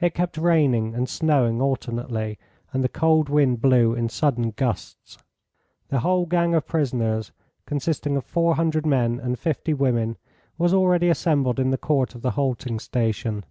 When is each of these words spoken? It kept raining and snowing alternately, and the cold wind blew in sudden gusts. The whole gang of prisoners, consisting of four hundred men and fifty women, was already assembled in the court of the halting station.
It 0.00 0.14
kept 0.14 0.38
raining 0.38 0.94
and 0.94 1.06
snowing 1.06 1.60
alternately, 1.60 2.38
and 2.72 2.82
the 2.82 2.88
cold 2.88 3.28
wind 3.28 3.60
blew 3.60 3.92
in 3.92 4.08
sudden 4.08 4.52
gusts. 4.52 5.18
The 5.88 5.98
whole 6.00 6.24
gang 6.24 6.54
of 6.54 6.66
prisoners, 6.66 7.30
consisting 7.66 8.16
of 8.16 8.24
four 8.24 8.54
hundred 8.54 8.86
men 8.86 9.20
and 9.20 9.38
fifty 9.38 9.74
women, 9.74 10.16
was 10.56 10.72
already 10.72 11.10
assembled 11.10 11.60
in 11.60 11.72
the 11.72 11.76
court 11.76 12.14
of 12.14 12.22
the 12.22 12.30
halting 12.30 12.78
station. 12.78 13.44